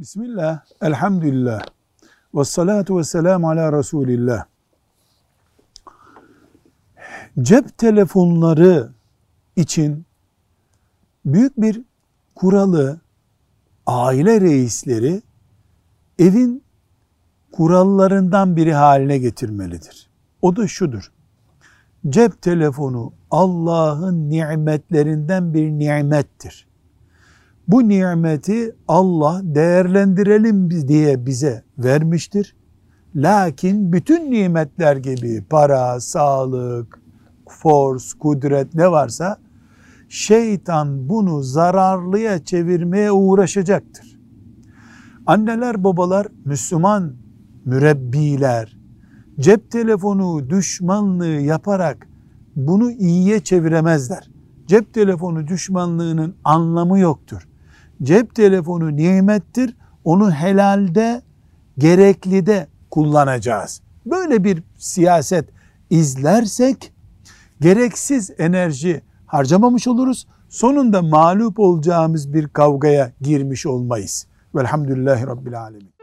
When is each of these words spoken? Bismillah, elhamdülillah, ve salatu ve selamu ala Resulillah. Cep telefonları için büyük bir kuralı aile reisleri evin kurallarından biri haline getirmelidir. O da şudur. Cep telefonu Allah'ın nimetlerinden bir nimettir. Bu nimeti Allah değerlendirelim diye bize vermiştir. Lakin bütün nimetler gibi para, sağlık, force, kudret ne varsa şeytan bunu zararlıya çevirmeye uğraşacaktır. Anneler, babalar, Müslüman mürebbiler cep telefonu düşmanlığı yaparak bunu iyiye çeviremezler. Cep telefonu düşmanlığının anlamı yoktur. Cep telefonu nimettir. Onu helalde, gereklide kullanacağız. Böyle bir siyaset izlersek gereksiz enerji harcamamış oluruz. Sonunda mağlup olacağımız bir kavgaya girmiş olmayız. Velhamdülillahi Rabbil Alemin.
Bismillah, 0.00 0.60
elhamdülillah, 0.82 1.62
ve 2.34 2.44
salatu 2.44 2.98
ve 2.98 3.04
selamu 3.04 3.50
ala 3.50 3.78
Resulillah. 3.78 4.44
Cep 7.42 7.78
telefonları 7.78 8.92
için 9.56 10.06
büyük 11.24 11.56
bir 11.56 11.82
kuralı 12.34 13.00
aile 13.86 14.40
reisleri 14.40 15.22
evin 16.18 16.64
kurallarından 17.52 18.56
biri 18.56 18.74
haline 18.74 19.18
getirmelidir. 19.18 20.10
O 20.42 20.56
da 20.56 20.68
şudur. 20.68 21.12
Cep 22.08 22.42
telefonu 22.42 23.12
Allah'ın 23.30 24.30
nimetlerinden 24.30 25.54
bir 25.54 25.70
nimettir. 25.70 26.69
Bu 27.68 27.88
nimeti 27.88 28.74
Allah 28.88 29.40
değerlendirelim 29.44 30.88
diye 30.88 31.26
bize 31.26 31.62
vermiştir. 31.78 32.56
Lakin 33.14 33.92
bütün 33.92 34.30
nimetler 34.30 34.96
gibi 34.96 35.44
para, 35.50 36.00
sağlık, 36.00 37.00
force, 37.48 38.18
kudret 38.18 38.74
ne 38.74 38.90
varsa 38.90 39.38
şeytan 40.08 41.08
bunu 41.08 41.42
zararlıya 41.42 42.44
çevirmeye 42.44 43.12
uğraşacaktır. 43.12 44.20
Anneler, 45.26 45.84
babalar, 45.84 46.26
Müslüman 46.44 47.12
mürebbiler 47.64 48.76
cep 49.40 49.70
telefonu 49.70 50.50
düşmanlığı 50.50 51.26
yaparak 51.26 52.08
bunu 52.56 52.90
iyiye 52.90 53.40
çeviremezler. 53.40 54.30
Cep 54.66 54.94
telefonu 54.94 55.46
düşmanlığının 55.48 56.34
anlamı 56.44 56.98
yoktur. 56.98 57.48
Cep 58.02 58.34
telefonu 58.34 58.96
nimettir. 58.96 59.76
Onu 60.04 60.30
helalde, 60.30 61.22
gereklide 61.78 62.66
kullanacağız. 62.90 63.80
Böyle 64.06 64.44
bir 64.44 64.62
siyaset 64.76 65.48
izlersek 65.90 66.92
gereksiz 67.60 68.30
enerji 68.38 69.02
harcamamış 69.26 69.88
oluruz. 69.88 70.26
Sonunda 70.48 71.02
mağlup 71.02 71.58
olacağımız 71.58 72.34
bir 72.34 72.48
kavgaya 72.48 73.12
girmiş 73.20 73.66
olmayız. 73.66 74.26
Velhamdülillahi 74.54 75.26
Rabbil 75.26 75.60
Alemin. 75.60 75.99